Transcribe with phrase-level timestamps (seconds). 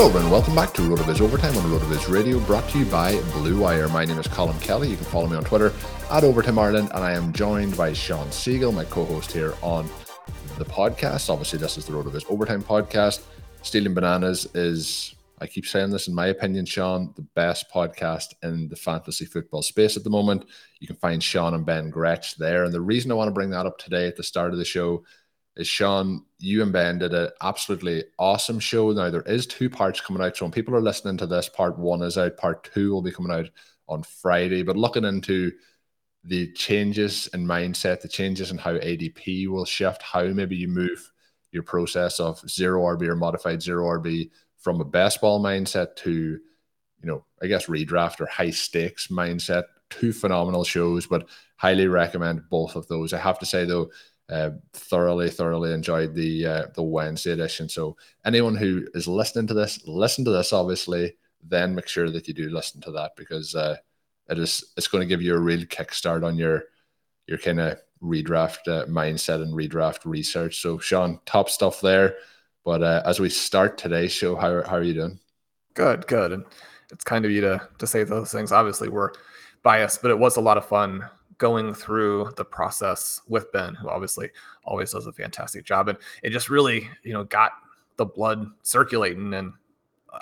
[0.00, 3.58] Hello, and welcome back to RotoViz Overtime on RotoViz Radio, brought to you by Blue
[3.58, 3.88] Wire.
[3.88, 4.90] My name is Colm Kelly.
[4.90, 5.72] You can follow me on Twitter
[6.08, 9.90] at Overtime Ireland, and I am joined by Shawn Siegele, my co-host here on
[10.56, 11.28] the podcast.
[11.30, 13.22] Obviously, this is the RotoViz Overtime podcast.
[13.62, 18.68] Stealing Bananas is, I keep saying this, in my opinion, Shawn, the best podcast in
[18.68, 20.44] the fantasy football space at the moment.
[20.78, 22.62] You can find Shawn and Ben Gretch there.
[22.62, 24.64] And the reason I want to bring that up today at the start of the
[24.64, 25.02] show
[25.58, 28.92] is Shawn, you and Ben did an absolutely awesome show.
[28.92, 30.36] Now, there is two parts coming out.
[30.36, 33.10] So when people are listening to this, part one is out, part two will be
[33.10, 33.50] coming out
[33.88, 34.62] on Friday.
[34.62, 35.50] But looking into
[36.22, 41.10] the changes in mindset, the changes in how ADP will shift, how maybe you move
[41.50, 46.40] your process of zero RB or modified zero RB from a baseball mindset to, you
[47.02, 49.64] know, I guess redraft or high stakes mindset.
[49.90, 53.12] Two phenomenal shows, but highly recommend both of those.
[53.12, 53.90] I have to say though,
[54.30, 57.68] uh, thoroughly, thoroughly enjoyed the uh, the Wednesday edition.
[57.68, 61.16] So anyone who is listening to this, listen to this obviously.
[61.42, 63.76] Then make sure that you do listen to that because uh,
[64.28, 66.64] it is it's going to give you a real kickstart on your
[67.26, 70.60] your kind of redraft uh, mindset and redraft research.
[70.60, 72.16] So Shawn, top stuff there.
[72.64, 75.20] But uh, as we start today's show, how how are you doing?
[75.74, 76.32] Good, good.
[76.32, 76.44] And
[76.90, 78.52] it's kind of you to to say those things.
[78.52, 79.12] Obviously, we're
[79.62, 83.88] biased, but it was a lot of fun going through the process with Ben, who
[83.88, 84.30] obviously
[84.64, 85.88] always does a fantastic job.
[85.88, 87.52] And it just really, you know, got
[87.96, 89.32] the blood circulating.
[89.34, 89.52] And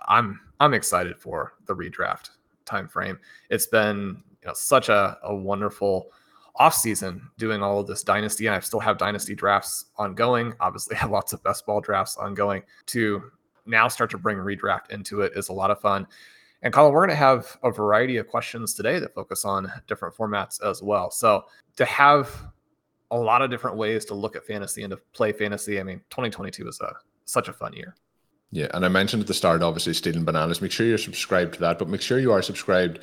[0.06, 2.30] I'm I'm excited for the redraft
[2.64, 3.18] time frame.
[3.50, 6.12] It's been you know such a, a wonderful
[6.56, 10.54] off season doing all of this dynasty, and I still have dynasty drafts ongoing.
[10.60, 12.62] Obviously, I have lots of best ball drafts ongoing.
[12.86, 13.30] To
[13.66, 16.06] now start to bring redraft into it is a lot of fun.
[16.62, 20.14] And Colm, we're going to have a variety of questions today that focus on different
[20.14, 21.10] formats as well.
[21.10, 21.44] So
[21.76, 22.30] to have
[23.10, 25.98] a lot of different ways to look at fantasy and to play fantasy, I mean,
[26.10, 26.92] 2022 is a
[27.24, 27.94] such a fun year.
[28.52, 30.62] Yeah, and I mentioned at the start, obviously, stealing bananas.
[30.62, 33.00] Make sure you're subscribed to that, but make sure you are subscribed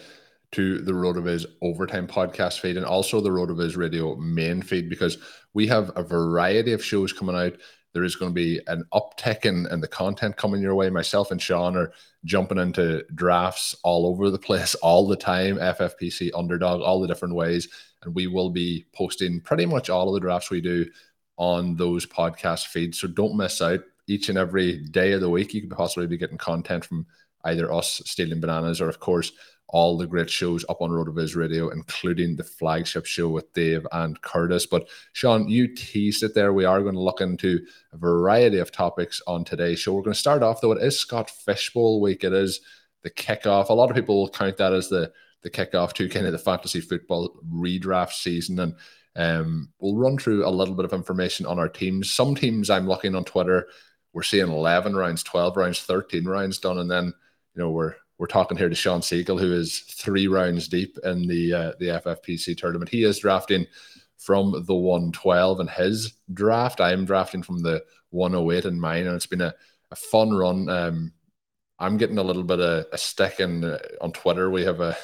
[0.53, 4.15] to the Road of RotoViz Overtime podcast feed and also the Road of RotoViz Radio
[4.15, 5.17] main feed because
[5.53, 7.53] we have a variety of shows coming out.
[7.93, 10.89] There is going to be an uptick in, in the content coming your way.
[10.89, 11.91] Myself and Shawn are
[12.25, 17.35] jumping into drafts all over the place all the time, FFPC, underdog, all the different
[17.35, 17.69] ways.
[18.03, 20.89] And we will be posting pretty much all of the drafts we do
[21.37, 22.99] on those podcast feeds.
[22.99, 25.53] So don't miss out each and every day of the week.
[25.53, 27.05] You could possibly be getting content from
[27.45, 29.31] either us stealing bananas or, of course,
[29.73, 33.85] all the great shows up on road RotoViz Radio, including the flagship show with Dave
[33.91, 34.65] and Curtis.
[34.65, 36.53] But Shawn, you teased it there.
[36.53, 39.93] We are going to look into a variety of topics on today's show.
[39.93, 42.23] We're going to start off, though, it is Scott Fish Bowl week.
[42.23, 42.61] It is
[43.01, 43.69] the kickoff.
[43.69, 45.11] A lot of people will count that as the
[45.41, 48.59] the kickoff to kind of the fantasy football redraft season.
[48.59, 48.75] And
[49.17, 52.13] um, we'll run through a little bit of information on our teams.
[52.13, 53.67] Some teams I'm looking on Twitter
[54.13, 56.77] we're seeing 11 rounds, 12 rounds, 13 rounds done.
[56.77, 60.67] And then, you know, we're, we're talking here to Shawn Siegele, who is three rounds
[60.67, 62.89] deep in the uh, the FFPC tournament.
[62.89, 63.65] He is drafting
[64.17, 66.79] from the 112 in his draft.
[66.79, 69.53] I am drafting from the 108 in mine, and it's been a,
[69.91, 70.69] a fun run.
[70.69, 71.13] Um,
[71.79, 74.49] I'm getting a little bit of a stick in, uh, on Twitter.
[74.49, 74.95] We have a,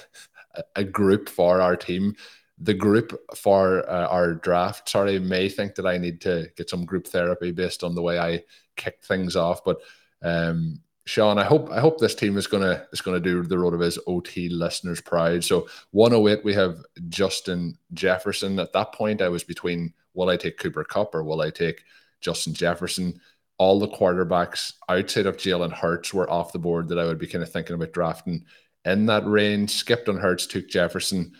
[0.75, 2.15] a group for our team.
[2.59, 6.85] The group for uh, our draft, sorry, may think that I need to get some
[6.85, 8.44] group therapy based on the way I
[8.75, 9.63] kicked things off.
[9.63, 9.79] But
[10.21, 10.79] um,
[11.09, 14.47] Shawn, I hope I hope this team is gonna is gonna do the RotoViz OT
[14.47, 15.44] listeners pride.
[15.44, 18.59] So 108, we have Justin Jefferson.
[18.59, 21.83] At that point, I was between will I take Cooper Kupp or will I take
[22.21, 23.19] Justin Jefferson?
[23.57, 27.25] All the quarterbacks outside of Jalen Hurts were off the board that I would be
[27.25, 28.45] kind of thinking about drafting
[28.85, 29.71] in that range.
[29.71, 31.33] Skipped on Hurts, took Jefferson.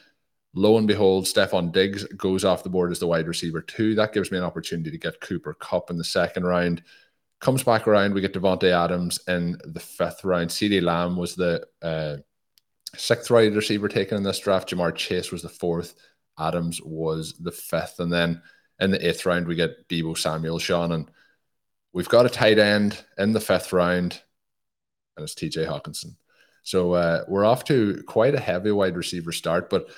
[0.56, 3.94] Lo and behold, Stefon Diggs goes off the board as the wide receiver too.
[3.94, 6.82] That gives me an opportunity to get Cooper Kupp in the second round
[7.40, 8.14] comes back around.
[8.14, 10.50] We get Davante Adams in the fifth round.
[10.50, 12.18] CeeDee Lamb was the uh,
[12.96, 14.70] sixth wide receiver taken in this draft.
[14.70, 15.96] Ja'Marr Chase was the fourth.
[16.38, 18.00] Adams was the fifth.
[18.00, 18.42] And then
[18.80, 20.92] in the eighth round, we get Deebo Samuel, Shawn.
[20.92, 21.10] And
[21.94, 24.22] we've got a tight end in the fifth round,
[25.16, 26.16] and it's TJ Hockenson.
[26.64, 29.70] So uh, we're off to quite a heavy wide receiver start.
[29.70, 29.90] But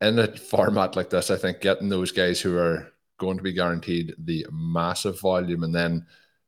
[0.00, 3.52] in a format like this, I think getting those guys who are going to be
[3.52, 6.06] guaranteed the massive volume and then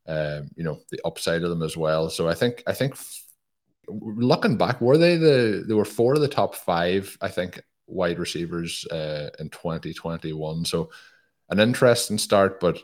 [0.09, 2.11] um, you know, the upside of them as well.
[2.11, 2.97] So I think I think
[3.89, 8.19] looking back, were they the they were four of the top five, I think, wide
[8.19, 10.65] receivers uh, in 2021.
[10.65, 10.91] So
[11.51, 12.79] an interesting start, but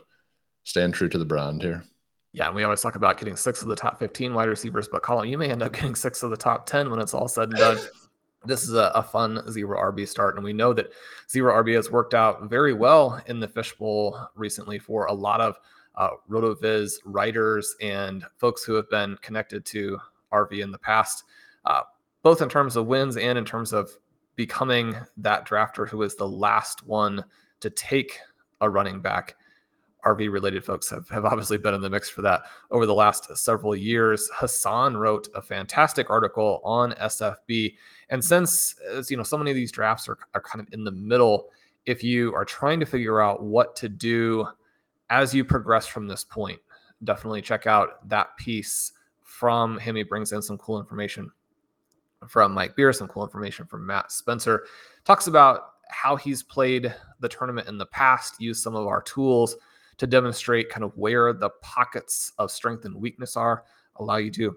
[0.63, 1.83] staying true to the brand here.
[2.31, 5.03] Yeah, and we always talk about getting six of the top 15 wide receivers, but
[5.03, 7.49] Colm, you may end up getting six of the top 10 when it's all said
[7.49, 7.77] and done.
[8.45, 10.91] this is a, a, fun zero RB start, and we know that
[11.31, 15.57] zero RB has worked out very well in the fishbowl recently for a lot of
[15.97, 19.97] uh, RotoViz writers and folks who have been connected to
[20.31, 21.23] RV in the past,
[21.65, 21.81] uh,
[22.23, 23.89] both in terms of wins and in terms of
[24.35, 27.23] becoming that drafter who is the last one
[27.61, 28.19] to take
[28.61, 29.35] a running back.
[30.05, 33.35] RV related folks have, have obviously been in the mix for that over the last
[33.35, 34.29] several years.
[34.35, 37.75] Hassan wrote a fantastic article on SFB.
[38.09, 38.75] And since,
[39.09, 41.49] you know, so many of these drafts are, are kind of in the middle,
[41.87, 44.47] if you are trying to figure out what to do
[45.09, 46.59] as you progress from this point,
[47.03, 49.95] definitely check out that piece from him.
[49.95, 51.31] He brings in some cool information
[52.27, 54.65] from Mike Beer, some cool information from Matt Spencer.
[55.03, 59.55] Talks about how he's played the tournament in the past, used some of our tools
[59.97, 63.63] to demonstrate kind of where the pockets of strength and weakness are,
[63.97, 64.55] allow you to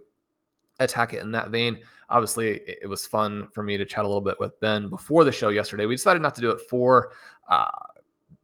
[0.81, 1.79] attack it in that vein.
[2.11, 5.33] Obviously, it was fun for me to chat a little bit with Ben before the
[5.33, 5.87] show yesterday.
[5.87, 7.13] We decided not to do it for
[7.49, 7.69] uh,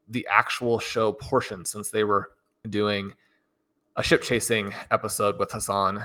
[0.08, 2.30] the actual show portion since they were
[2.68, 3.12] doing
[3.96, 6.02] a ship chasing episode with Hassan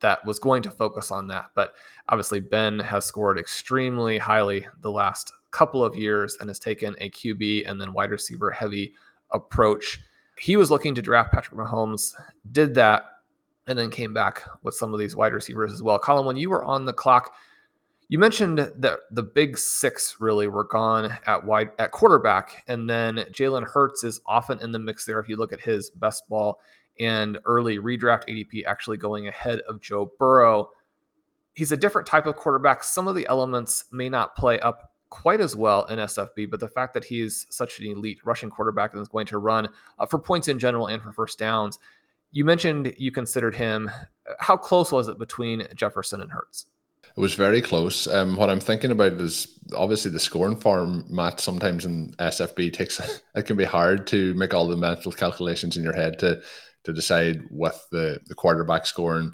[0.00, 1.50] that was going to focus on that.
[1.54, 1.74] But
[2.08, 7.10] obviously, Ben has scored extremely highly the last couple of years and has taken a
[7.10, 8.94] QB and then wide receiver heavy
[9.30, 10.00] approach.
[10.38, 12.14] He was looking to draft Patrick Mahomes,
[12.52, 13.04] did that,
[13.66, 15.98] and then came back with some of these wide receivers as well.
[15.98, 17.34] Colm, when you were on the clock,
[18.08, 23.16] you mentioned that the big six really were gone at wide at quarterback, and then
[23.32, 25.18] Jalen Hurts is often in the mix there.
[25.18, 26.60] If you look at his best ball
[27.00, 30.70] and early redraft ADP, actually going ahead of Joe Burrow.
[31.54, 32.84] He's a different type of quarterback.
[32.84, 36.68] Some of the elements may not play up quite as well in SFB, but the
[36.68, 39.68] fact that he's such an elite rushing quarterback and is going to run
[39.98, 41.78] uh, for points in general and for first downs.
[42.32, 43.90] You mentioned you considered him.
[44.38, 46.66] How close was it between Jefferson and Hurts?
[47.16, 48.06] It was very close.
[48.06, 53.00] Um, what I'm thinking about is obviously the scoring format sometimes in SFB takes
[53.34, 56.42] it can be hard to make all the mental calculations in your head to
[56.84, 59.32] to decide with the the quarterback scoring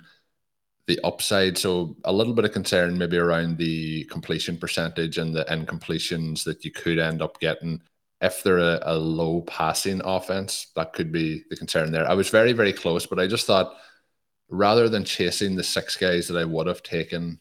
[0.87, 1.59] the upside.
[1.59, 6.65] So a little bit of concern maybe around the completion percentage and the incompletions that
[6.65, 7.83] you could end up getting
[8.21, 10.69] if they're a, a low passing offense.
[10.77, 12.09] That could be the concern there.
[12.09, 13.75] I was very very close, but I just thought
[14.49, 17.41] rather than chasing the six guys that I would have taken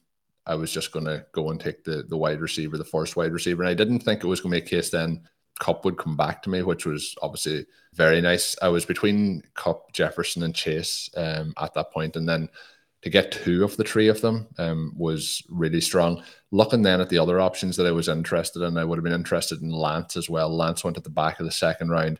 [0.51, 3.31] I was just going to go and take the the wide receiver, the first wide
[3.31, 3.63] receiver.
[3.63, 5.21] And I didn't think it was going to be a case then
[5.59, 8.55] Kupp would come back to me, which was obviously very nice.
[8.61, 12.49] I was between Kupp, Jefferson, and Chase um, at that point, and then
[13.03, 16.23] to get two of the three of them um, was really strong.
[16.51, 19.13] Looking then at the other options that I was interested in, I would have been
[19.13, 20.55] interested in Lance as well.
[20.55, 22.19] Lance went at the back of the second round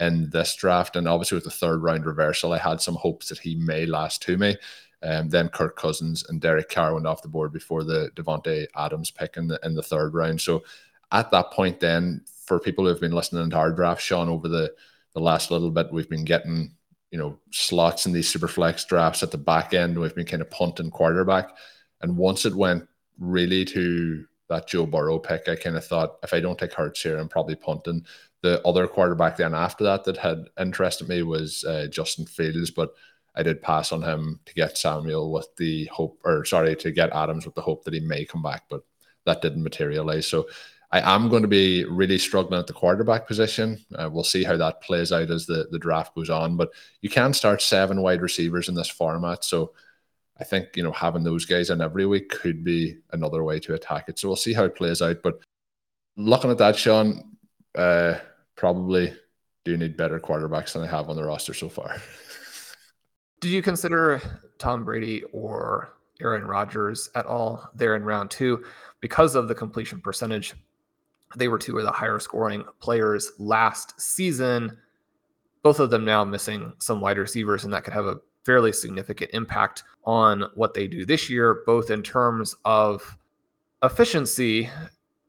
[0.00, 3.38] in this draft, and obviously with the third round reversal, I had some hopes that
[3.38, 4.56] he may last to me.
[5.02, 9.10] Um, then Kirk Cousins and Derek Carr went off the board before the Davante Adams
[9.10, 10.40] pick in the in the third round.
[10.40, 10.62] So
[11.12, 14.48] at that point, then for people who have been listening to our draft, Shawn, over
[14.48, 14.72] the
[15.14, 16.74] the last little bit, we've been getting
[17.10, 19.98] you know slots in these super flex drafts at the back end.
[19.98, 21.50] We've been kind of punting quarterback,
[22.02, 22.86] and once it went
[23.18, 27.02] really to that Joe Burrow pick, I kind of thought if I don't take Hurts
[27.02, 28.04] here, I'm probably punting.
[28.42, 32.94] The other quarterback then after that that had interested me was uh, Justin Fields, but
[33.34, 37.12] I did pass on him to get Samuel with the hope, or sorry, to get
[37.12, 38.82] Adams with the hope that he may come back, but
[39.24, 40.26] that didn't materialize.
[40.26, 40.46] So
[40.92, 43.78] I am going to be really struggling at the quarterback position.
[43.94, 46.56] Uh, we'll see how that plays out as the, the draft goes on.
[46.56, 46.70] But
[47.00, 49.44] you can start seven wide receivers in this format.
[49.44, 49.72] So
[50.40, 53.74] I think you know having those guys in every week could be another way to
[53.74, 54.18] attack it.
[54.18, 55.22] So we'll see how it plays out.
[55.22, 55.40] But
[56.16, 57.36] looking at that, Shawn,
[57.76, 58.14] uh,
[58.56, 59.14] probably
[59.64, 61.96] do need better quarterbacks than I have on the roster so far.
[63.40, 64.20] Did you consider
[64.58, 68.62] Tom Brady or Aaron Rodgers at all there in round two
[69.00, 70.52] because of the completion percentage?
[71.36, 74.76] They were two of the higher scoring players last season.
[75.62, 79.30] Both of them now missing some wide receivers, and that could have a fairly significant
[79.32, 83.16] impact on what they do this year, both in terms of
[83.82, 84.68] efficiency.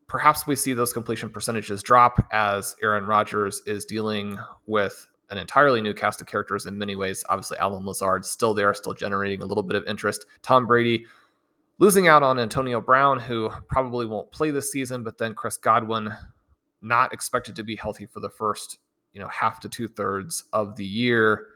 [0.07, 5.81] Perhaps we see those completion percentages drop as Aaron Rodgers is dealing with an entirely
[5.81, 7.23] new cast of characters in many ways.
[7.29, 10.25] Obviously, Allen Lazard still there, still generating a little bit of interest.
[10.43, 11.05] Tom Brady
[11.79, 16.13] losing out on Antonio Brown, who probably won't play this season, but then Chris Godwin
[16.81, 18.79] not expected to be healthy for the first,
[19.13, 21.47] you know, half to two thirds of the year.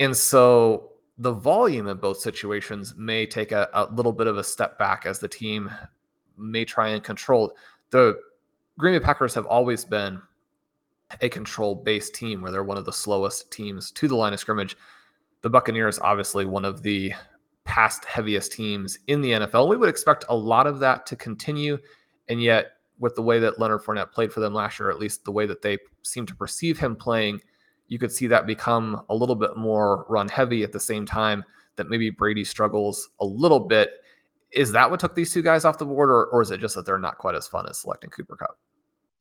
[0.00, 4.44] And so the volume in both situations may take a, a little bit of a
[4.44, 5.70] step back as the team
[6.36, 7.54] may try and control.
[7.90, 8.18] The
[8.78, 10.20] Green Bay Packers have always been
[11.20, 14.40] a control based team where they're one of the slowest teams to the line of
[14.40, 14.76] scrimmage.
[15.42, 17.12] The Buccaneers, obviously, one of the
[17.64, 19.68] past heaviest teams in the NFL.
[19.68, 21.78] We would expect a lot of that to continue.
[22.28, 25.24] And yet, with the way that Leonard Fournette played for them last year, at least
[25.24, 27.40] the way that they seem to perceive him playing,
[27.88, 31.44] you could see that become a little bit more run heavy at the same time
[31.76, 33.90] that maybe Brady struggles a little bit.
[34.52, 36.74] Is that what took these two guys off the board, or, or is it just
[36.74, 38.58] that they're not quite as fun as selecting Cooper Kupp?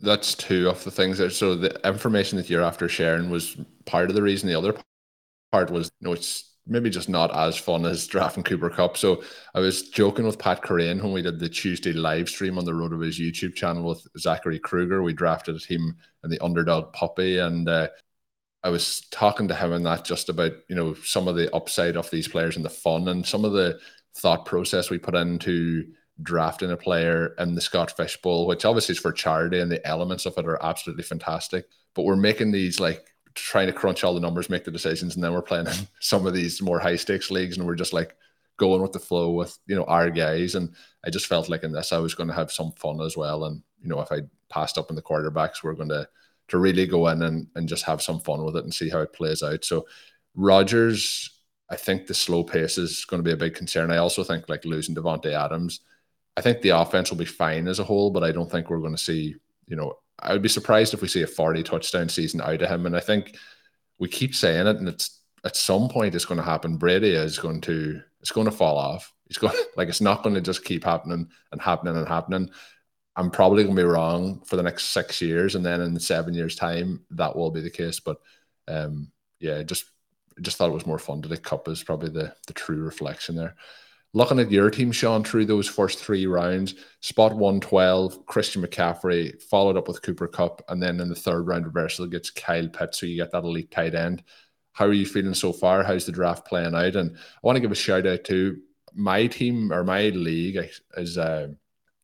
[0.01, 3.55] That's two of the things that so the information that you're after sharing was
[3.85, 4.49] part of the reason.
[4.49, 4.75] The other
[5.51, 8.97] part was you know it's maybe just not as fun as drafting Cooper Kupp.
[8.97, 12.65] So I was joking with Pat Kerrane when we did the Tuesday live stream on
[12.65, 15.03] the RotoViz YouTube channel with Zachary Kruger.
[15.03, 17.89] We drafted him and the underdog puppy, and uh,
[18.63, 21.97] I was talking to him and that just about you know some of the upside
[21.97, 23.79] of these players and the fun and some of the
[24.17, 25.91] thought process we put into
[26.21, 29.85] drafting a player in the Scott Fish Bowl, which obviously is for charity and the
[29.87, 31.65] elements of it are absolutely fantastic.
[31.93, 35.23] But we're making these like trying to crunch all the numbers, make the decisions, and
[35.23, 38.15] then we're playing in some of these more high stakes leagues, and we're just like
[38.57, 40.55] going with the flow with you know our guys.
[40.55, 40.73] And
[41.05, 43.45] I just felt like in this I was going to have some fun as well.
[43.45, 46.07] And you know if I passed up in the quarterbacks, we're going to
[46.49, 48.99] to really go in and, and just have some fun with it and see how
[48.99, 49.63] it plays out.
[49.63, 49.87] So
[50.35, 51.29] Rodgers,
[51.69, 53.89] I think the slow pace is going to be a big concern.
[53.89, 55.79] I also think like losing Davante Adams
[56.37, 58.79] I think the offense will be fine as a whole, but I don't think we're
[58.79, 59.35] going to see,
[59.67, 62.69] you know, I would be surprised if we see a 40 touchdown season out of
[62.69, 62.85] him.
[62.85, 63.35] And I think
[63.99, 66.77] we keep saying it, and it's at some point it's going to happen.
[66.77, 69.13] Brady is going to it's going to fall off.
[69.27, 72.49] It's going like it's not going to just keep happening and happening and happening.
[73.15, 76.33] I'm probably going to be wrong for the next six years, and then in seven
[76.33, 77.99] years' time, that will be the case.
[77.99, 78.17] But
[78.67, 79.85] um, yeah, just
[80.39, 83.35] just thought it was more fun to the Kupp is probably the the true reflection
[83.35, 83.55] there.
[84.13, 89.77] Looking at your team, Shawn, through those first three rounds, spot 112, Christian McCaffrey, followed
[89.77, 93.05] up with Cooper Kupp, and then in the third round reversal gets Kyle Pitts, so
[93.05, 94.23] you get that elite tight end.
[94.73, 95.83] How are you feeling so far?
[95.83, 96.95] How's the draft playing out?
[96.97, 98.57] And I want to give a shout out to
[98.93, 100.59] my team or my league
[100.97, 101.47] is uh,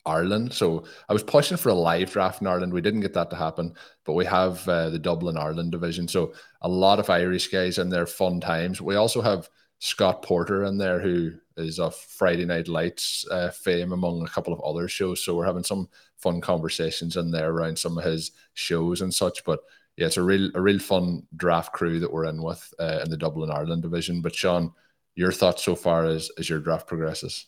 [0.06, 0.54] Ireland.
[0.54, 2.74] So I was pushing for a live draft in Ireland.
[2.74, 3.74] We didn't get that to happen,
[4.06, 6.08] but we have uh, the Dublin Ireland division.
[6.08, 8.82] So a lot of Irish guys in their fun times.
[8.82, 13.92] We also have Scott Porter in there, who is of Friday Night Lights uh, fame
[13.92, 15.24] among a couple of other shows.
[15.24, 19.44] So we're having some fun conversations in there around some of his shows and such.
[19.44, 19.60] But
[19.96, 23.10] yeah, it's a real a real fun draft crew that we're in with uh, in
[23.10, 24.22] the Dublin Ireland division.
[24.22, 24.72] But Shawn,
[25.16, 27.46] your thoughts so far as as your draft progresses?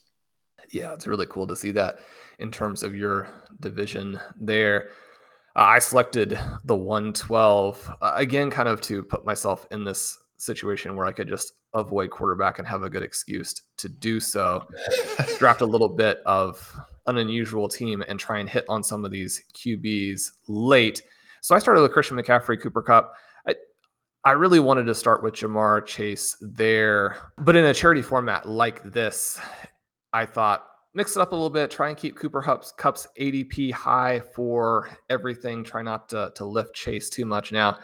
[0.71, 1.99] Yeah, it's really cool to see that
[2.39, 3.27] in terms of your
[3.59, 4.89] division there.
[5.55, 11.07] I selected the 112 uh, again, kind of to put myself in this situation where
[11.07, 14.65] I could just avoid quarterback and have a good excuse to do so.
[15.37, 16.75] Draft a little bit of
[17.07, 21.01] an unusual team and try and hit on some of these QBs late.
[21.41, 23.13] So I started with Christian McCaffrey, Cooper Kupp.
[23.47, 23.55] I,
[24.25, 28.83] I really wanted to start with Ja'Marr Chase there, but in a charity format like
[28.83, 29.39] this,
[30.13, 33.71] I thought mix it up a little bit, try and keep Cooper Kupp's, Kupp's ADP
[33.71, 35.63] high for everything.
[35.63, 37.51] Try not to, to lift Chase too much.
[37.51, 37.77] Now,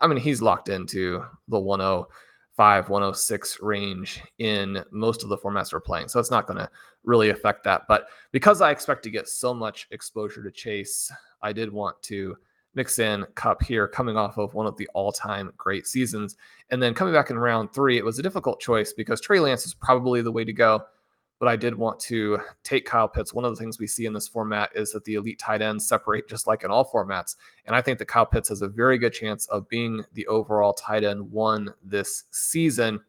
[0.00, 2.12] I mean, he's locked into the 105,
[2.58, 6.08] 106 range in most of the formats we're playing.
[6.08, 6.68] So it's not going to
[7.04, 7.82] really affect that.
[7.88, 11.10] But because I expect to get so much exposure to Chase,
[11.42, 12.36] I did want to
[12.74, 16.36] mix in Kupp here, coming off of one of the all time great seasons.
[16.70, 19.64] And then coming back in round three, it was a difficult choice because Trey Lance
[19.64, 20.82] is probably the way to go
[21.38, 23.32] but I did want to take Kyle Pitts.
[23.32, 25.86] One of the things we see in this format is that the elite tight ends
[25.86, 27.36] separate just like in all formats.
[27.66, 30.72] And I think that Kyle Pitts has a very good chance of being the overall
[30.72, 33.00] tight end one this season.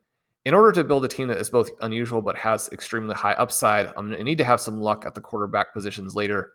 [0.46, 3.88] in order to build a team that is both unusual but has extremely high upside,
[3.98, 6.54] I'm going to need to have some luck at the quarterback positions later.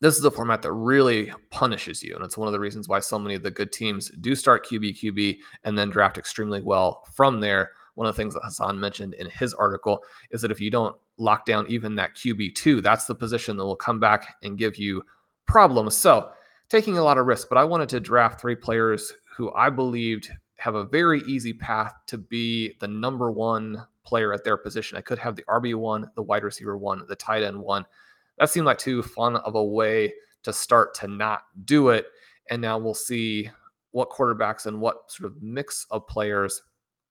[0.00, 2.14] This is a format that really punishes you.
[2.16, 4.66] And it's one of the reasons why so many of the good teams do start
[4.66, 7.70] QB, QB, and then draft extremely well from there.
[7.94, 10.96] One of the things that Hassan mentioned in his article is that if you don't
[11.22, 15.02] lock down even that QB2, that's the position that will come back and give you
[15.46, 15.96] problems.
[15.96, 16.30] So,
[16.68, 20.30] taking a lot of risk, but I wanted to draft three players who I believed
[20.56, 24.96] have a very easy path to be the number one player at their position.
[24.96, 27.84] I could have the RB one, the wide receiver one, the tight end one.
[28.38, 30.12] That seemed like too fun of a way
[30.44, 32.06] to start to not do it.
[32.50, 33.50] And now we'll see
[33.92, 36.62] what quarterbacks and what sort of mix of players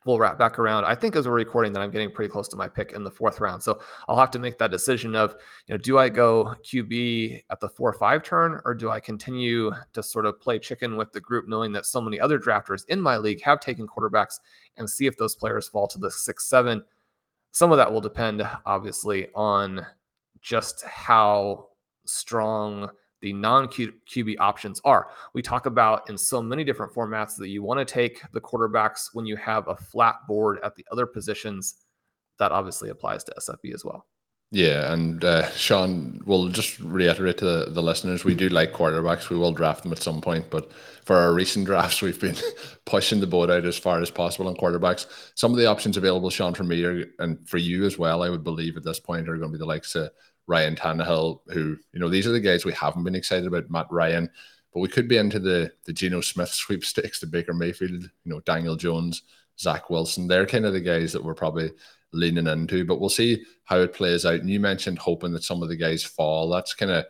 [0.06, 0.86] we'll wrap back around.
[0.86, 3.12] I think as we're recording that I'm getting pretty close to my pick in the
[3.12, 3.62] fourth round.
[3.62, 5.36] So I'll have to make that decision of,
[5.68, 9.00] you know, do I go QB at the four or five turn or do I
[9.00, 12.86] continue to sort of play chicken with the group, knowing that so many other drafters
[12.88, 14.40] in my league have taken quarterbacks
[14.78, 16.84] and see if those players fall to the six, seven.
[17.52, 19.86] Some of that will depend, obviously, on
[20.42, 21.68] just how
[22.06, 22.90] strong
[23.22, 25.10] the non QB options are.
[25.34, 29.10] We talk about in so many different formats that you want to take the quarterbacks
[29.14, 31.76] when you have a flat board at the other positions.
[32.40, 34.06] That obviously applies to SFB as well.
[34.54, 39.30] Yeah, and uh, Shawn, we'll just reiterate to the, the, listeners, we do like quarterbacks.
[39.30, 40.74] We will draft them at some point, but
[41.06, 42.36] for our recent drafts, we've been
[42.86, 45.06] pushing the boat out as far as possible on quarterbacks.
[45.36, 48.30] Some of the options available, Shawn, for me are, and for you as well, I
[48.30, 50.12] would believe at this point are going to be the likes of
[50.48, 53.88] Ryan Tannehill, who, you know, these are the guys we haven't been excited about, Matt
[53.90, 54.30] Ryan,
[54.74, 58.40] but we could be into the the Geno Smith sweepstakes, the Baker Mayfield, you know,
[58.42, 59.24] Daniel Jones,
[59.60, 60.28] Zach Wilson.
[60.28, 61.72] They're kind of the guys that we're probably
[62.14, 64.40] leaning into, but we'll see how it plays out.
[64.42, 66.50] And you mentioned hoping that some of the guys fall.
[66.50, 67.06] That's kind of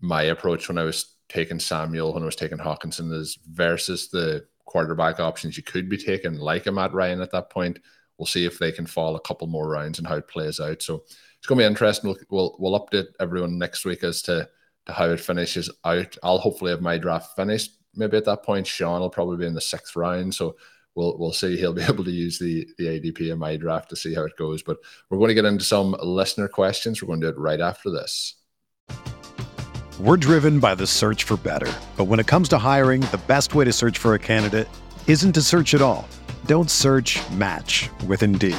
[0.00, 4.46] my approach when I was taking Samuel, when I was taking Hockenson, is versus the
[4.64, 7.78] quarterback options you could be taking, like a Matt Ryan at that point.
[8.18, 10.82] We'll see if they can fall a couple more rounds and how it plays out.
[10.82, 11.04] So
[11.42, 12.08] it's going to be interesting.
[12.08, 14.48] We'll, we'll, we'll update everyone next week as to
[14.86, 16.16] to how it finishes out.
[16.22, 17.72] I'll hopefully have my draft finished.
[17.96, 20.36] Maybe at that point, Shawn will probably be in the sixth round.
[20.36, 20.54] So
[20.94, 21.56] we'll we'll see.
[21.56, 24.36] He'll be able to use the the ADP in my draft to see how it
[24.36, 24.62] goes.
[24.62, 24.76] But
[25.10, 27.02] we're going to get into some listener questions.
[27.02, 28.36] We're going to do it right after this.
[29.98, 31.72] We're driven by the search for better.
[31.96, 34.68] But when it comes to hiring, the best way to search for a candidate
[35.08, 36.08] isn't to search at all.
[36.46, 38.58] Don't search match with Indeed.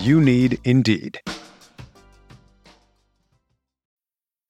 [0.00, 1.20] You need Indeed.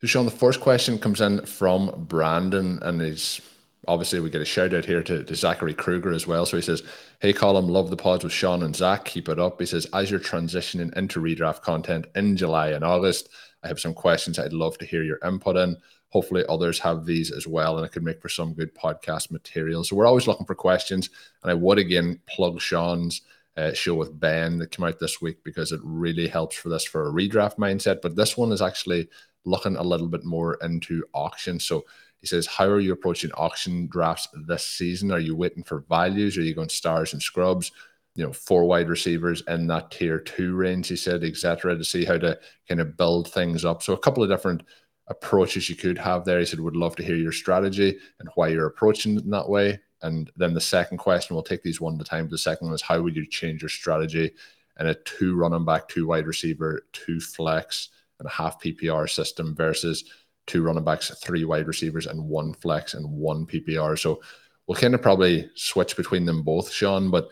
[0.00, 3.40] So, Shawn, the first question comes in from Brandon, and he's
[3.88, 6.46] obviously we get a shout out here to, to Zachary Kruger as well.
[6.46, 6.82] So he says,
[7.20, 9.04] Hey, Colm, love the pods with Shawn and Zach.
[9.06, 9.58] Keep it up.
[9.58, 13.30] He says, As you're transitioning into redraft content in July and August,
[13.64, 15.76] I have some questions I'd love to hear your input in.
[16.10, 19.82] Hopefully, others have these as well, and it could make for some good podcast material.
[19.82, 21.10] So, we're always looking for questions.
[21.42, 23.22] And I would again plug Shawn's
[23.56, 26.84] uh, show with Ben that came out this week because it really helps for this
[26.84, 28.00] for a redraft mindset.
[28.00, 29.08] But this one is actually
[29.48, 31.58] looking a little bit more into auction.
[31.58, 31.84] So
[32.20, 35.12] he says, How are you approaching auction drafts this season?
[35.12, 36.36] Are you waiting for values?
[36.36, 37.72] Are you going stars and scrubs?
[38.14, 42.04] You know, four wide receivers in that tier two range, he said, etc., to see
[42.04, 43.82] how to kind of build things up.
[43.82, 44.64] So a couple of different
[45.06, 46.40] approaches you could have there.
[46.40, 49.48] He said, Would love to hear your strategy and why you're approaching it in that
[49.48, 49.80] way.
[50.02, 52.28] And then the second question, we'll take these one at a time.
[52.28, 54.32] The second one is how would you change your strategy
[54.78, 57.88] in a two running back, two wide receiver, two flex
[58.20, 60.04] in a half PPR system versus
[60.46, 63.98] two running backs, three wide receivers, and one flex and one PPR.
[63.98, 64.20] So
[64.66, 67.10] we'll kind of probably switch between them both, Shawn.
[67.10, 67.28] But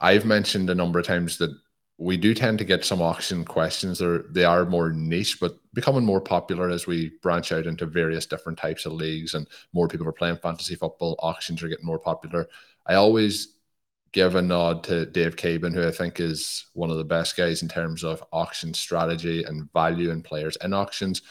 [0.00, 1.50] I've mentioned a number of times that
[1.98, 3.98] we do tend to get some auction questions.
[3.98, 8.26] They're they are more niche, but becoming more popular as we branch out into various
[8.26, 11.16] different types of leagues and more people are playing fantasy football.
[11.20, 12.48] Auctions are getting more popular.
[12.86, 13.51] I always
[14.12, 17.62] give a nod to Dave Caban, who I think is one of the best guys
[17.62, 21.22] in terms of auction strategy and value in players in auctions.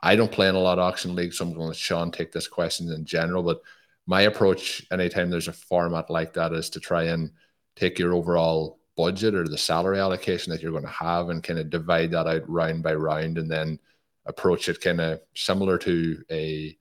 [0.00, 2.10] I don't play in a lot of auction leagues, so I'm going to let Shawn
[2.10, 3.42] take this question in general.
[3.42, 3.60] But
[4.06, 7.32] my approach anytime there's a format like that is to try and
[7.76, 11.58] take your overall budget or the salary allocation that you're going to have and kind
[11.58, 13.78] of divide that out round by round and then
[14.26, 16.76] approach it kind of similar to a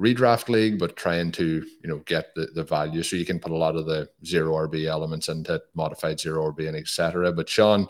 [0.00, 3.52] redraft league, but trying to you know get the, the value so you can put
[3.52, 7.32] a lot of the zero RB elements into modified zero RB and etc.
[7.32, 7.88] But Shawn,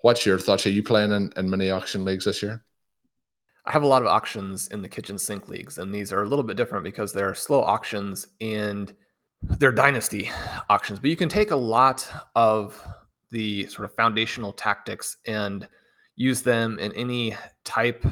[0.00, 0.66] what's your thoughts?
[0.66, 2.64] Are you playing in, in many auction leagues this year?
[3.64, 6.28] I have a lot of auctions in the kitchen sink leagues, and these are a
[6.28, 8.94] little bit different because they're slow auctions and
[9.42, 10.30] they're dynasty
[10.70, 11.00] auctions.
[11.00, 12.80] But you can take a lot of
[13.30, 15.68] the sort of foundational tactics and
[16.14, 18.06] use them in any type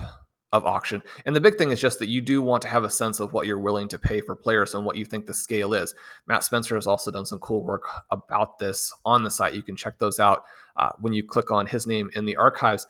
[0.54, 1.02] of auction.
[1.26, 3.32] And the big thing is just that you do want to have a sense of
[3.32, 5.96] what you're willing to pay for players and what you think the scale is.
[6.28, 9.54] Matt Spencer has also done some cool work about this on the site.
[9.54, 10.44] You can check those out
[10.76, 12.86] uh, when you click on his name in the archives.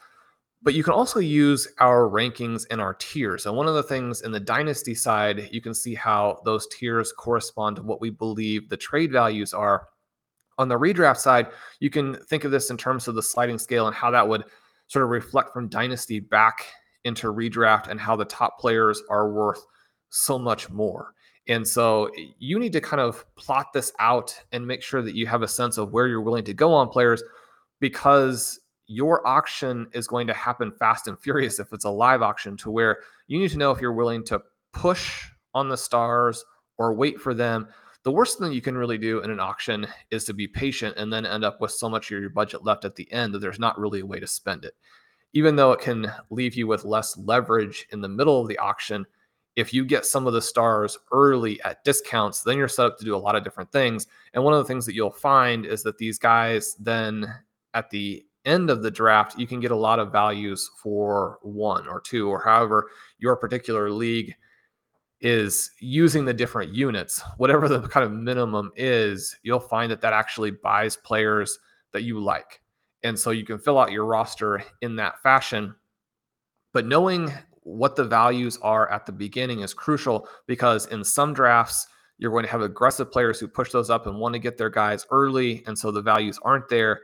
[0.62, 3.46] But you can also use our rankings and our tiers.
[3.46, 7.12] And one of the things in the dynasty side, you can see how those tiers
[7.12, 9.88] correspond to what we believe the trade values are.
[10.58, 11.48] On the redraft side,
[11.80, 14.44] you can think of this in terms of the sliding scale and how that would
[14.86, 16.66] sort of reflect from dynasty back
[17.04, 19.64] into redraft and how the top players are worth
[20.10, 21.14] so much more.
[21.46, 25.26] And so you need to kind of plot this out and make sure that you
[25.26, 27.22] have a sense of where you're willing to go on players
[27.80, 32.56] because your auction is going to happen fast and furious if it's a live auction
[32.58, 34.40] to where you need to know if you're willing to
[34.72, 36.44] push on the stars
[36.78, 37.68] or wait for them.
[38.04, 41.12] The worst thing you can really do in an auction is to be patient and
[41.12, 43.58] then end up with so much of your budget left at the end that there's
[43.58, 44.74] not really a way to spend it
[45.34, 49.04] even though it can leave you with less leverage in the middle of the auction,
[49.56, 53.04] if you get some of the stars early at discounts, then you're set up to
[53.04, 54.06] do a lot of different things.
[54.32, 57.32] And one of the things that you'll find is that these guys then
[57.74, 61.88] at the end of the draft, you can get a lot of values for one
[61.88, 64.34] or two, or however your particular league
[65.20, 67.22] is using the different units.
[67.38, 71.58] Whatever the kind of minimum is, you'll find that that actually buys players
[71.92, 72.60] that you like.
[73.04, 75.74] And so you can fill out your roster in that fashion.
[76.72, 81.86] But knowing what the values are at the beginning is crucial because in some drafts,
[82.18, 84.70] you're going to have aggressive players who push those up and want to get their
[84.70, 85.62] guys early.
[85.66, 87.00] And so the values aren't there.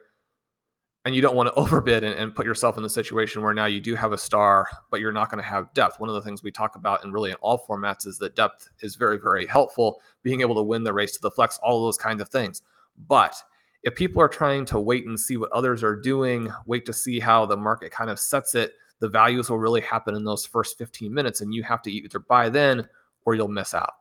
[1.04, 3.66] And you don't want to overbid and, and put yourself in the situation where now
[3.66, 5.98] you do have a star, but you're not going to have depth.
[5.98, 8.68] One of the things we talk about, and really in all formats, is that depth
[8.80, 10.00] is very, very helpful.
[10.22, 12.62] Being able to win the race to the flex, all those kinds of things.
[13.08, 13.34] But
[13.82, 17.18] if people are trying to wait and see what others are doing, wait to see
[17.18, 20.76] how the market kind of sets it, the values will really happen in those first
[20.76, 21.40] 15 minutes.
[21.40, 22.86] And you have to either buy then
[23.24, 23.92] or you'll miss out.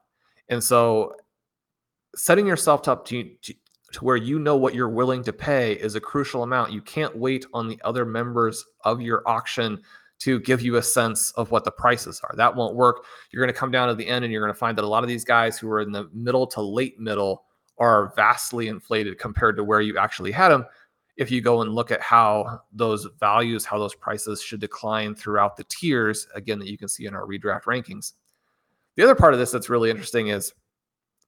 [0.49, 1.15] And so
[2.15, 3.53] setting yourself up to, to,
[3.93, 6.73] to where you know what you're willing to pay is a crucial amount.
[6.73, 9.81] You can't wait on the other members of your auction
[10.19, 12.35] to give you a sense of what the prices are.
[12.35, 13.05] That won't work.
[13.31, 14.87] You're going to come down to the end and you're going to find that a
[14.87, 17.45] lot of these guys who are in the middle to late middle
[17.79, 20.65] are vastly inflated compared to where you actually had them
[21.19, 25.57] if you go and look at how those values, how those prices should decline throughout
[25.57, 28.13] the tiers, again, that you can see in our redraft rankings.
[28.95, 30.53] The other part of this that's really interesting is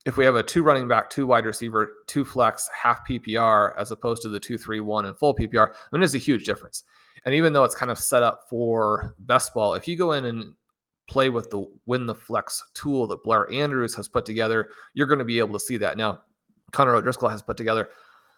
[0.06, 3.92] if we have a two running back, two wide receiver, two flex, half PPR, as
[3.92, 6.86] opposed to the two, three, one, and full PPR, I mean, it's a huge difference.
[7.26, 10.24] And even though it's kind of set up for best ball, if you go in
[10.24, 10.54] and
[11.10, 15.20] play with the win the flex tool that Blair Andrews has put together, you're going
[15.20, 15.98] to be able to see that.
[15.98, 16.22] Now,
[16.72, 17.90] Connor O'Driscoll has put together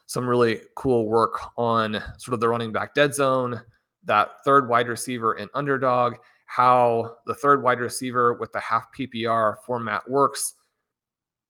[0.05, 3.61] some really cool work on sort of the running back dead zone,
[4.03, 6.15] that third wide receiver in underdog,
[6.45, 10.53] how the third wide receiver with the half PPR format works.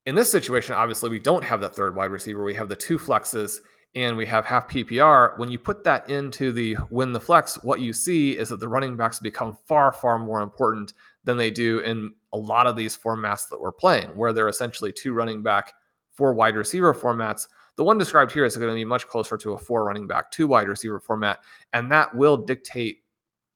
[0.05, 2.43] In this situation, obviously, we don't have that third wide receiver.
[2.43, 3.57] We have the two flexes
[3.95, 5.37] and we have half PPR.
[5.37, 8.67] When you put that into the win the flex, what you see is that the
[8.67, 10.93] running backs become far, far more important
[11.23, 14.91] than they do in a lot of these formats that we're playing, where they're essentially
[14.91, 15.73] two running back
[16.13, 17.47] four wide receiver formats.
[17.75, 20.31] The one described here is going to be much closer to a four running back,
[20.31, 21.39] two wide receiver format.
[21.73, 22.99] And that will dictate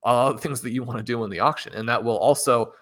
[0.03, 1.73] uh, things that you want to do in the auction.
[1.73, 2.73] And that will also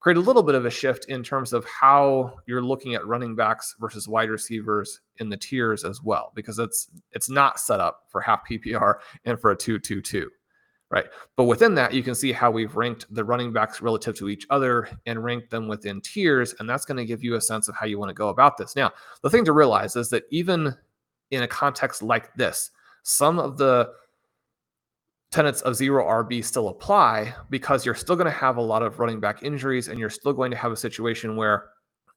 [0.00, 3.36] create a little bit of a shift in terms of how you're looking at running
[3.36, 8.04] backs versus wide receivers in the tiers as well, because it's it's not set up
[8.08, 8.94] for half PPR
[9.26, 10.30] and for a two two two.
[10.90, 11.06] Right?
[11.36, 14.46] But within that, you can see how we've ranked the running backs relative to each
[14.50, 16.54] other and ranked them within tiers.
[16.58, 18.56] And that's going to give you a sense of how you want to go about
[18.56, 18.74] this.
[18.74, 18.90] Now,
[19.22, 20.74] the thing to realize is that even
[21.30, 22.70] in a context like this,
[23.02, 23.90] some of the
[25.30, 28.98] tenets of zero RB still apply because you're still going to have a lot of
[28.98, 31.66] running back injuries and you're still going to have a situation where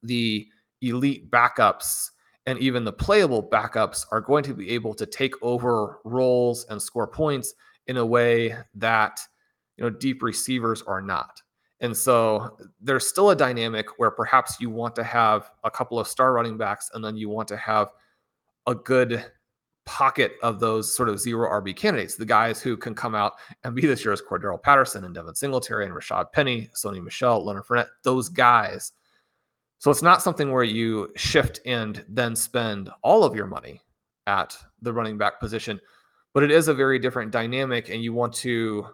[0.01, 0.47] the
[0.81, 2.09] elite backups
[2.47, 6.81] and even the playable backups are going to be able to take over roles and
[6.81, 7.53] score points
[7.87, 9.19] in a way that
[9.77, 11.41] you know deep receivers are not.
[11.79, 16.07] And so there's still a dynamic where perhaps you want to have a couple of
[16.07, 17.89] star running backs and then you want to have
[18.67, 19.25] a good
[19.85, 23.75] pocket of those sort of zero RB candidates, the guys who can come out and
[23.75, 27.89] be this year's Cordarrelle Patterson and Devin Singletary and Rashaad Penny, Sony Michel, Leonard Fournette,
[28.03, 28.93] those guys.
[29.79, 33.81] So it's not something where you shift and then spend all of your money
[34.27, 35.81] at the running back position,
[36.33, 38.87] but it is a very different dynamic, and you want to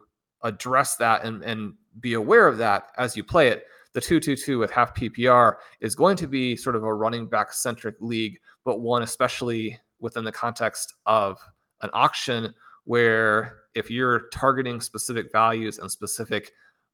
[0.44, 3.66] address that and, and be aware of that as you play it.
[3.94, 7.96] The 222 with half PPR is going to be sort of a running back centric
[8.00, 11.40] league, but one especially within the context of
[11.82, 12.54] an auction
[12.86, 16.52] where if you're targeting specific values and specific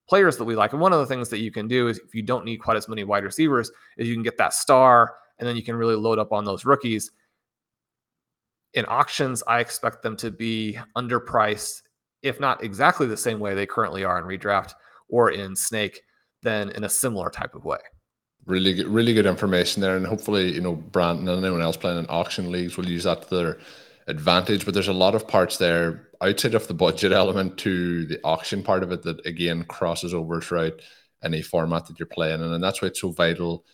[0.08, 2.13] players that we like, and one of the things that you can do is if
[2.15, 5.47] you don't need quite as many wide receivers, is you can get that star and
[5.47, 7.12] then you can really load up on those rookies.
[8.76, 11.82] In auctions, I expect them to be underpriced,
[12.22, 14.74] if not exactly the same way they currently are in redraft
[15.10, 16.02] or in snake,
[16.44, 17.80] then in a similar type of way
[18.46, 22.00] really good, really good information there, and hopefully, you know, Brandon and anyone else playing
[22.00, 23.58] in auction leagues will use that to their
[24.08, 24.66] advantage.
[24.66, 28.64] But there's a lot of parts there outside of the budget element to the auction
[28.64, 30.82] part of it that again crosses over throughout
[31.24, 33.66] any format that you're playing in, and that's why it's so vital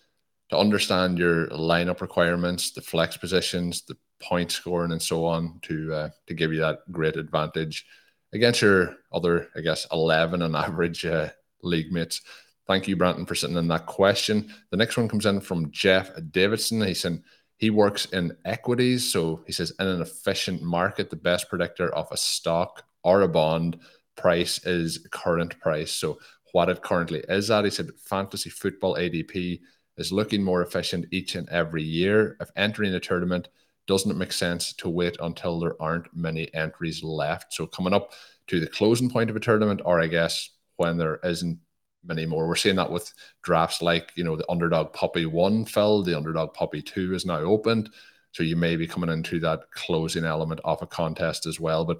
[0.50, 5.94] to understand your lineup requirements, the flex positions, the point scoring, and so on to
[5.94, 7.86] uh, to give you that great advantage
[8.34, 11.30] against your other, I guess, eleven on average uh,
[11.64, 12.22] league mates.
[12.68, 14.54] Thank you, Brandon, for sitting in that question.
[14.70, 16.82] The next one comes in from Jeff Davidson.
[16.82, 17.22] He said
[17.58, 19.12] he works in equities.
[19.12, 23.28] So he says, in an efficient market, the best predictor of a stock or a
[23.28, 23.80] bond
[24.16, 25.92] price is current price.
[25.92, 26.18] So
[26.54, 29.62] what it currently is at, he said, fantasy football ADP
[29.98, 32.36] is looking more efficient each and every year.
[32.40, 33.50] If entering a tournament,
[33.88, 37.54] doesn't it make sense to wait until there aren't many entries left?
[37.54, 38.12] So coming up
[38.48, 41.60] to the closing point of a tournament, or I guess when there isn't
[42.04, 42.48] many more.
[42.48, 43.14] We're seeing that with
[43.44, 47.40] drafts like, you know, the underdog puppy one fell, the underdog puppy two is now
[47.40, 47.90] opened.
[48.32, 51.86] So you may be coming into that closing element of a contest as well.
[51.86, 52.00] But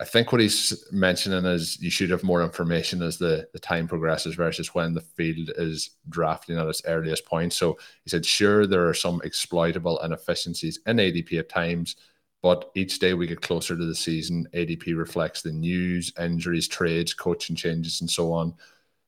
[0.00, 3.86] I think what he's mentioning is you should have more information as the, the time
[3.86, 7.52] progresses versus when the field is drafting at its earliest point.
[7.52, 11.94] So he said, sure, there are some exploitable inefficiencies in ADP at times,
[12.42, 17.14] but each day we get closer to the season, ADP reflects the news, injuries, trades,
[17.14, 18.52] coaching changes, and so on.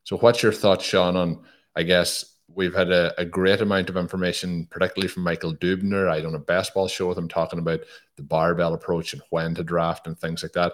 [0.04, 1.40] So, what's your thoughts, Shawn, on
[1.74, 6.08] I guess we've had a, a, great amount of information, particularly from Michael Dubner.
[6.08, 7.80] I done a baseball show with him talking about
[8.16, 10.72] the barbell approach and when to draft and things like that.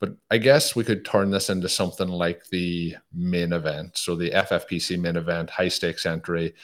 [0.00, 3.96] But I guess we could turn this into something like the main event.
[3.96, 6.54] So the FFPC main event, high stakes entry,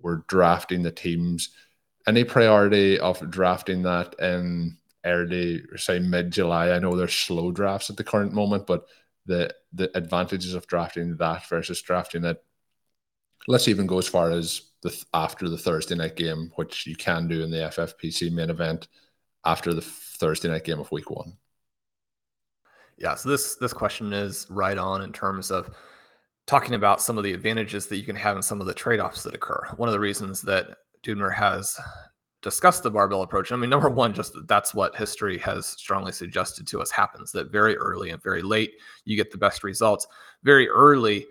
[0.00, 1.50] we're drafting the teams.
[2.06, 6.70] Any priority of drafting that in early, say mid July?
[6.70, 8.86] I know there's slow drafts at the current moment, but
[9.26, 12.42] the the advantages of drafting that versus drafting it.
[13.48, 17.28] Let's even go as far as the after the Thursday night game, which you can
[17.28, 18.88] do in the FFPC main event
[19.44, 21.36] after the Thursday night game of Week One.
[22.98, 25.74] Yeah, so this this question is right on in terms of
[26.46, 29.00] talking about some of the advantages that you can have and some of the trade
[29.00, 29.66] offs that occur.
[29.76, 31.78] One of the reasons that Dubner has
[32.42, 33.52] discussed the barbell approach.
[33.52, 37.50] I mean, number one, just that's what history has strongly suggested to us happens that
[37.50, 38.74] very early and very late,
[39.04, 40.06] you get the best results.
[40.42, 41.26] Very early,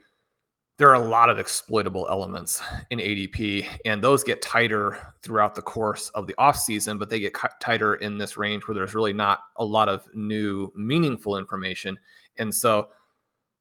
[0.82, 5.62] there are a lot of exploitable elements in ADP, and those get tighter throughout the
[5.62, 9.14] course of the off season, but they get tighter in this range where there's really
[9.14, 12.00] not a lot of new, meaningful information.
[12.40, 12.90] And so,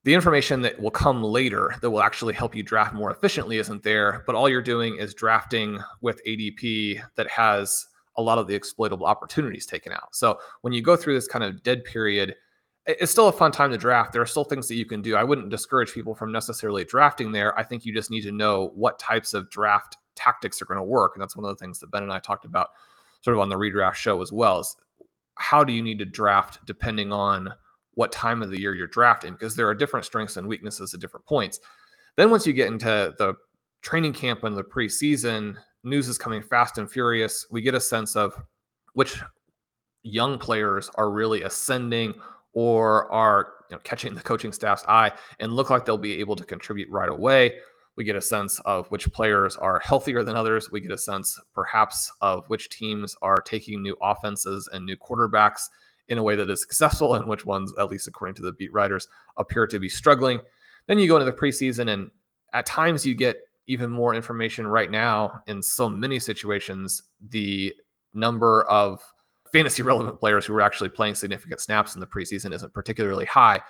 [0.05, 3.83] the information that will come later that will actually help you draft more efficiently isn't
[3.83, 8.55] there, but all you're doing is drafting with ADP that has a lot of the
[8.55, 10.15] exploitable opportunities taken out.
[10.15, 12.35] So when you go through this kind of dead period,
[12.87, 14.13] it's still a fun time to draft.
[14.13, 15.17] There are still things that you can do.
[15.17, 17.59] I wouldn't discourage people from necessarily drafting there.
[17.59, 20.85] I think you just need to know what types of draft tactics are going to
[20.85, 21.13] work.
[21.15, 22.69] And that's one of the things that Ben and I talked about
[23.23, 24.77] sort of on the redraft show as well is
[25.37, 27.53] how do you need to draft depending on
[27.95, 31.01] what time of the year you're drafting because there are different strengths and weaknesses at
[31.01, 31.61] different points.
[32.17, 33.35] Then once you get into the
[33.83, 37.47] training camp and the preseason, news is coming fast and furious.
[37.51, 38.35] We get a sense of
[38.95, 39.21] which
[40.03, 42.15] young players are really ascending
[42.53, 46.37] or are you know, catching the coaching staff's eye and look like they'll be able
[46.37, 47.55] to contribute right away.
[47.97, 50.71] We get a sense of which players are healthier than others.
[50.71, 55.69] We get a sense, perhaps, of which teams are taking new offenses and new quarterbacks
[56.09, 58.73] in a way that is successful, and which ones, at least according to the beat
[58.73, 60.41] writers, appear to be struggling.
[60.87, 62.11] Then you go into the preseason, and
[62.53, 63.37] at times you get
[63.67, 67.03] even more information right now in so many situations.
[67.29, 67.75] The
[68.13, 69.01] number of
[69.53, 73.61] fantasy relevant players who are actually playing significant snaps in the preseason isn't particularly high.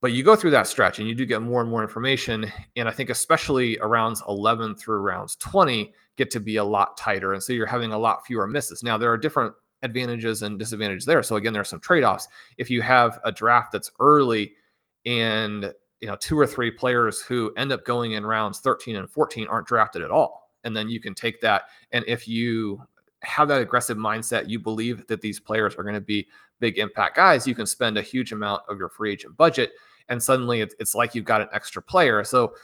[0.00, 2.50] But you go through that stretch and you do get more and more information.
[2.76, 7.34] And I think, especially rounds 11 through rounds 20, get to be a lot tighter.
[7.34, 8.82] And so you're having a lot fewer misses.
[8.82, 11.22] Now, there are different advantages and disadvantages there.
[11.22, 12.26] So, again, there are some trade offs.
[12.58, 14.54] If you have a draft that's early
[15.06, 19.10] and you know two or three players who end up going in rounds 13 and
[19.10, 22.80] 14 aren't drafted at all and then you can take that and if you
[23.22, 26.26] have that aggressive mindset, you believe that these players are going to be
[26.60, 29.72] big impact guys, you can spend a huge amount of your free agent budget.
[30.08, 32.24] And suddenly it's, it's like you've got an extra player.
[32.24, 32.54] So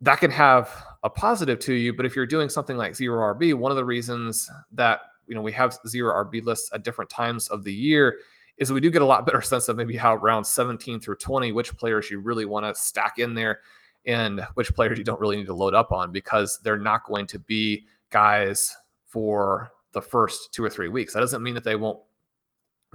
[0.00, 1.92] that can have a positive to you.
[1.92, 5.42] But if you're doing something like zero RB, one of the reasons that you know
[5.42, 8.18] we have zero RB lists at different times of the year
[8.56, 11.52] is we do get a lot better sense of maybe how around 17 through 20,
[11.52, 13.60] which players you really want to stack in there
[14.06, 17.26] and which players you don't really need to load up on because they're not going
[17.26, 18.74] to be guys
[19.08, 21.14] for the first two or three weeks.
[21.14, 21.98] That doesn't mean that they won't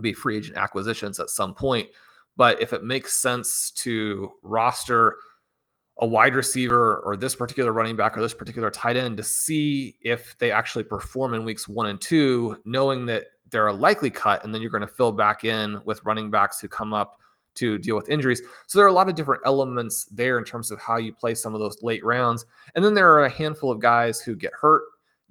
[0.01, 1.89] be free agent acquisitions at some point.
[2.35, 5.17] But if it makes sense to roster
[5.99, 9.95] a wide receiver or this particular running back or this particular tight end to see
[10.01, 14.43] if they actually perform in weeks one and two, knowing that they're a likely cut,
[14.43, 17.19] and then you're going to fill back in with running backs who come up
[17.53, 18.41] to deal with injuries.
[18.65, 21.35] So there are a lot of different elements there in terms of how you play
[21.35, 22.47] some of those late rounds.
[22.73, 24.81] And then there are a handful of guys who get hurt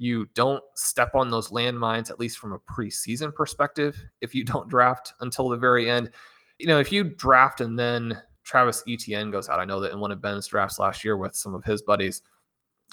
[0.02, 4.68] you don't step on those landmines, at least from a preseason perspective, if you don't
[4.68, 6.10] draft until the very end.
[6.58, 10.00] You know, if you draft and then Travis Etienne goes out, I know that in
[10.00, 12.22] one of Ben's drafts last year with some of his buddies,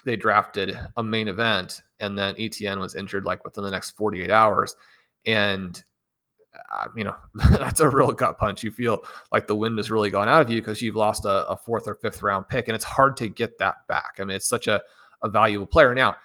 [0.05, 4.29] they drafted a main event and then Etienne was injured like within the next 48
[4.29, 4.75] hours.
[5.25, 5.83] And
[6.71, 7.15] uh, you know,
[7.51, 8.63] that's a real gut punch.
[8.63, 11.47] You feel like the wind has really gone out of you because you've lost a,
[11.47, 14.15] a, fourth or fifth round pick, and it's hard to get that back.
[14.19, 14.81] I mean, it's such a,
[15.21, 15.93] a valuable player.
[15.93, 16.15] Now,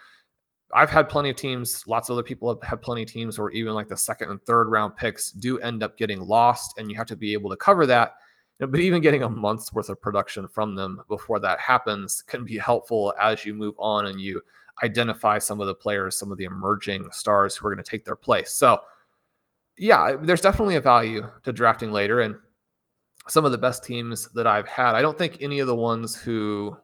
[0.75, 3.51] I've had plenty of teams, lots of other people have had plenty of teams where
[3.51, 6.97] even like the second and third round picks do end up getting lost, and you
[6.97, 8.15] have to be able to cover that.
[8.59, 12.59] But even getting a month's worth of production from them before that happens can be
[12.59, 14.41] helpful as you move on and you
[14.83, 18.05] identify some of the players, some of the emerging stars who are going to take
[18.05, 18.53] their place.
[18.53, 18.81] So,
[19.79, 22.21] yeah, there's definitely a value to drafting later.
[22.21, 22.37] And
[23.29, 26.17] some of the best teams that I've had, I don't think any of the ones
[26.17, 26.77] who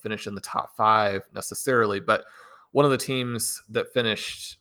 [0.00, 2.24] finish in the top five necessarily, but
[2.76, 4.58] one of the teams that finished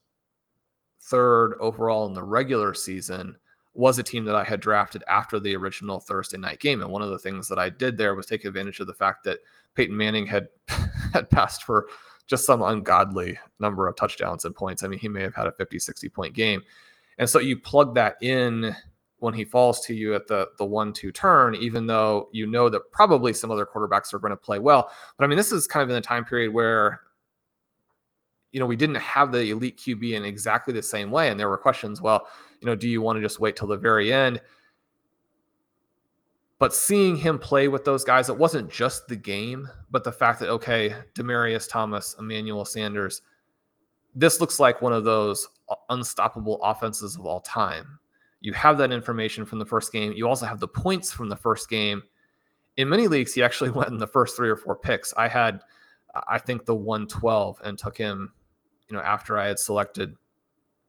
[1.01, 3.35] third overall in the regular season
[3.73, 6.81] was a team that I had drafted after the original Thursday night game.
[6.81, 9.25] And one of the things that I did there was take advantage of the fact
[9.25, 9.39] that
[9.73, 10.47] Peyton Manning had
[11.13, 11.87] had passed for
[12.25, 14.81] just some ungodly number of touchdowns and points.
[14.81, 16.61] I mean, he may have had a 50, 60 point game.
[17.17, 18.73] And so you plug that in
[19.17, 22.69] when he falls to you at the the one two turn, even though you know
[22.69, 24.89] that probably some other quarterbacks are going to play well.
[25.17, 27.01] But I mean, this is kind of in the time period where
[28.55, 31.29] you know, we didn't have the elite QB in exactly the same way.
[31.29, 32.25] And there were questions, well,
[32.61, 34.39] you know, do you want to just wait till the very end?
[36.57, 40.39] But seeing him play with those guys, it wasn't just the game, but the fact
[40.39, 43.23] that, okay, Demaryius Thomas, Emmanuel Sanders,
[44.15, 45.49] this looks like one of those
[45.89, 47.99] unstoppable offenses of all time.
[48.39, 50.13] You have that information from the first game.
[50.13, 52.03] You also have the points from the first game.
[52.77, 55.13] In many leagues, he actually went in the first three or four picks.
[55.17, 55.59] I had,
[56.29, 58.31] I think, the 112 and took him
[58.89, 60.15] you know, after I had selected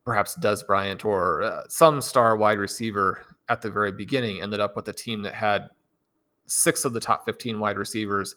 [0.05, 4.77] perhaps Dez Bryant or uh, some star wide receiver at the very beginning, ended up
[4.77, 5.69] with a team that had
[6.47, 8.37] six of the top 15 wide receivers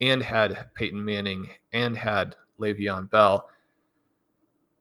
[0.00, 3.48] and had Peyton Manning and had Le'Veon Bell.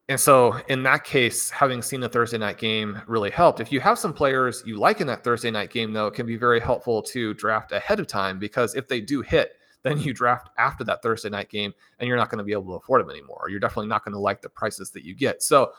[0.08, 3.60] And so, in that case, having seen the Thursday night game really helped.
[3.60, 6.28] If you have some players you like in that Thursday night game, though, it can
[6.28, 9.54] be very helpful to draft ahead of time because if they do hit,
[9.86, 12.66] then you draft after that Thursday night game and you're not going to be able
[12.66, 13.38] to afford them anymore.
[13.42, 15.44] Or you're definitely not going to like the prices that you get.
[15.44, 15.72] So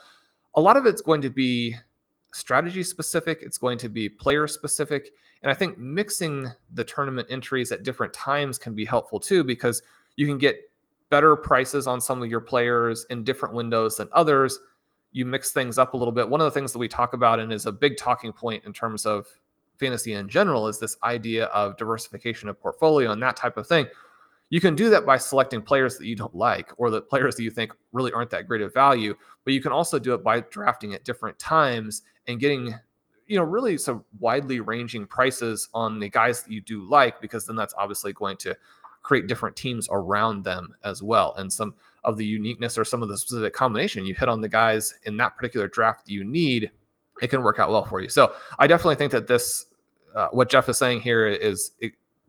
[0.55, 1.75] a lot of it's going to be
[2.33, 5.11] strategy specific, it's going to be player specific.
[5.43, 9.81] And I think mixing the tournament entries at different times can be helpful too, because
[10.15, 10.71] you can get
[11.09, 14.59] better prices on some of your players in different windows than others.
[15.11, 16.29] You mix things up a little bit.
[16.29, 18.73] One of the things that we talk about and is a big talking point in
[18.73, 19.27] terms of
[19.79, 23.87] fantasy in general is this idea of diversification of portfolio and that type of thing.
[24.49, 27.43] You can do that by selecting players that you don't like or the players that
[27.43, 29.13] you think really aren't that great of value,
[29.43, 32.73] but you can also do it by drafting at different times and getting
[33.27, 37.45] you know, really some widely ranging prices on the guys that you do like, because
[37.45, 38.55] then that's obviously going to
[39.03, 41.33] create different teams around them as well.
[41.37, 44.49] And some of the uniqueness or some of the specific combination you hit on the
[44.49, 46.71] guys in that particular draft that you need,
[47.21, 48.09] it can work out well for you.
[48.09, 49.66] So I definitely think that this,
[50.17, 51.71] uh, what Jeff is saying here is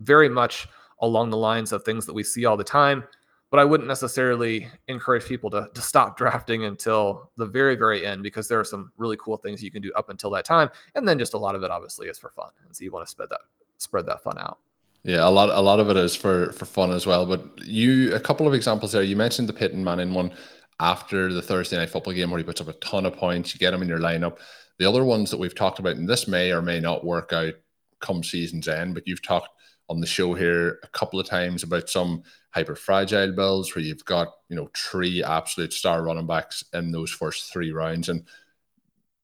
[0.01, 0.69] very much
[1.01, 3.03] along the lines of things that we see all the time
[3.51, 8.23] but I wouldn't necessarily encourage people to, to stop drafting until the very, very end
[8.23, 10.69] because there are some really cool things you can do up until that time.
[10.95, 12.51] And then just a lot of it obviously is for fun.
[12.65, 13.41] And so you want to spread that
[13.79, 14.59] spread that fun out.
[15.05, 17.25] Yeah, a lot a lot of it is for for fun as well.
[17.25, 19.03] But you a couple of examples there.
[19.03, 20.33] You mentioned the Peyton Manning one
[20.81, 23.55] after the Thursday night football game where he puts up a ton of points.
[23.55, 24.39] You get him in your lineup.
[24.79, 27.55] The other ones that we've talked about, and this may or may not work out
[28.01, 29.51] come season's end, but you've talked
[29.89, 34.05] on the show here a couple of times about some hyper fragile builds where you've
[34.05, 38.09] got you know three absolute star running backs in those first three rounds.
[38.09, 38.27] And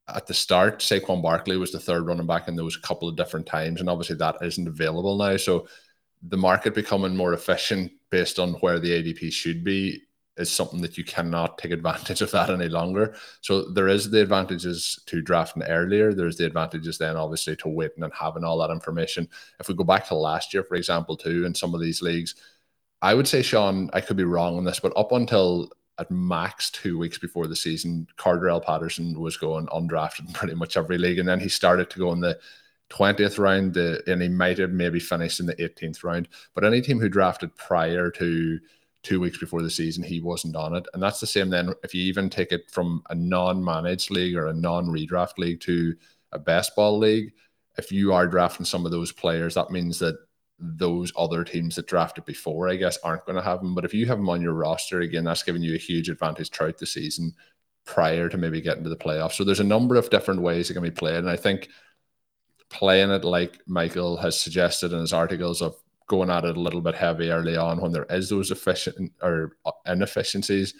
[0.09, 3.47] at the start Saquon Barkley was the third running back in those couple of different
[3.47, 5.37] times and obviously that isn't available now.
[5.37, 5.67] So
[6.29, 10.03] the market becoming more efficient based on where the ADP should be
[10.37, 13.15] is something that you cannot take advantage of that any longer.
[13.41, 16.13] So there is the advantages to drafting earlier.
[16.13, 19.29] There's the advantages then obviously to waiting and having all that information.
[19.61, 22.35] If we go back to last year, for example, too, in some of these leagues,
[23.01, 26.71] I would say, Shawn, I could be wrong on this, but up until at max
[26.71, 31.19] two weeks before the season, Cordarrelle Patterson was going undrafted in pretty much every league.
[31.19, 32.39] And then he started to go in the
[32.91, 36.29] 20th round, the, and he might have maybe finished in the 18th round.
[36.55, 38.59] But any team who drafted prior to
[39.05, 40.87] two weeks before the season, he wasn't on it.
[40.93, 44.35] And that's the same then if you even take it from a non managed league
[44.35, 45.95] or a non redraft league to
[46.33, 47.33] a best ball league.
[47.77, 50.17] If you are drafting some of those players, that means that
[50.59, 53.75] those other teams that drafted before, I guess, aren't going to have them.
[53.75, 56.51] But if you have them on your roster, again, that's giving you a huge advantage
[56.51, 57.35] throughout the season
[57.85, 59.33] prior to maybe getting to the playoffs.
[59.33, 61.17] So there's a number of different ways it can be played.
[61.17, 61.69] And I think
[62.71, 65.77] playing it like Michael has suggested in his articles of
[66.07, 69.57] going at it a little bit heavy early on when there is those efficient or
[69.65, 70.75] uh, inefficiencies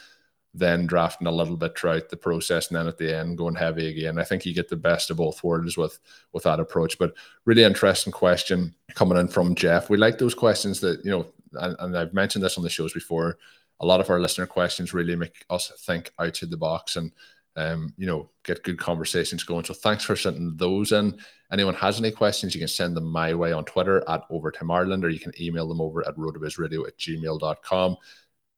[0.55, 3.89] then drafting a little bit throughout the process and then at the end going heavy
[3.89, 4.19] again.
[4.19, 5.99] I think you get the best of both worlds with
[6.33, 6.97] with that approach.
[6.97, 7.15] But
[7.45, 9.91] really interesting question coming in from Jeff.
[9.91, 12.93] We like those questions that, you know, and, and I've mentioned this on the shows
[12.93, 13.37] before.
[13.81, 17.11] A lot of our listener questions really make us think outside the box and
[17.57, 19.65] um, you know, get good conversations going.
[19.65, 21.19] So thanks for sending those in.
[21.53, 25.05] Anyone has any questions, you can send them my way on Twitter at Overtime Ireland,
[25.05, 27.97] or you can email them over at rotovizradio at gmail.com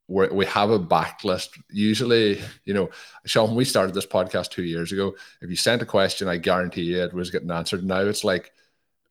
[0.08, 1.58] we we have a backlist.
[1.70, 2.90] Usually, you know,
[3.24, 6.82] Shawn, we started this podcast two years ago, if you sent a question, I guarantee
[6.82, 7.84] you it was getting answered.
[7.84, 8.52] Now it's like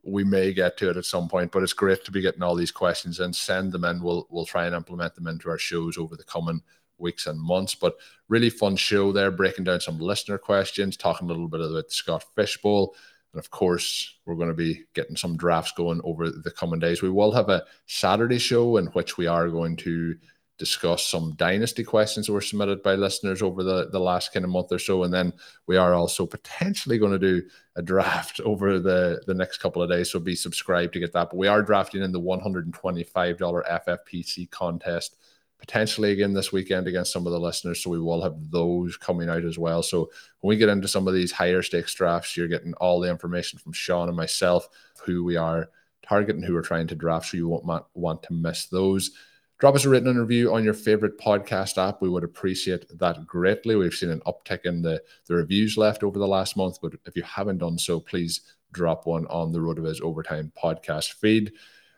[0.03, 2.55] we may get to it at some point, but it's great to be getting all
[2.55, 4.01] these questions and send them in.
[4.01, 6.61] We'll we'll try and implement them into our shows over the coming
[6.97, 7.75] weeks and months.
[7.75, 7.95] But
[8.27, 11.93] really fun show there, breaking down some listener questions, talking a little bit about the
[11.93, 12.95] Scott Fish Bowl.
[13.33, 17.01] And of course, we're going to be getting some drafts going over the coming days.
[17.01, 20.15] We will have a Saturday show in which we are going to
[20.57, 24.51] discuss some dynasty questions that were submitted by listeners over the, the last kind of
[24.51, 25.03] month or so.
[25.03, 25.33] And then
[25.67, 27.43] we are also potentially going to do
[27.75, 30.11] a draft over the, the next couple of days.
[30.11, 31.29] So be subscribed to get that.
[31.29, 35.17] But we are drafting in the $125 FFPC contest
[35.65, 37.81] potentially again this weekend against some of the listeners.
[37.81, 39.81] So we will have those coming out as well.
[39.81, 40.11] So
[40.41, 43.57] when we get into some of these higher stakes drafts, you're getting all the information
[43.57, 44.69] from Shawn and myself,
[45.03, 45.69] who we are
[46.03, 47.29] targeting, who we're trying to draft.
[47.29, 49.09] So you won't want to miss those.
[49.57, 51.99] Drop us a written review on your favorite podcast app.
[51.99, 53.75] We would appreciate that greatly.
[53.75, 57.15] We've seen an uptick in the, the reviews left over the last month, but if
[57.15, 58.41] you haven't done so, please
[58.71, 61.53] drop one on the RotoViz Overtime podcast feed.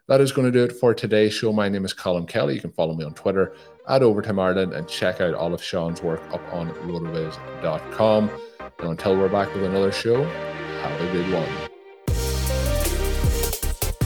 [0.07, 1.51] That is going to do it for today's show.
[1.51, 2.55] My name is Colm Kelly.
[2.55, 3.53] You can follow me on Twitter
[3.89, 8.29] at Overtime Ireland and check out all of Shawn's work up on rotoviz.com.
[8.79, 11.66] And until we're back with another show, have a good one.